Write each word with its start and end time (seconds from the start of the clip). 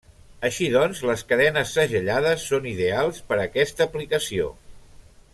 Així 0.47 0.67
doncs 0.75 1.01
les 1.09 1.23
cadenes 1.31 1.73
segellades 1.79 2.45
són 2.53 2.65
ideals 2.71 3.19
per 3.31 3.37
aquesta 3.43 3.87
aplicació. 3.89 4.49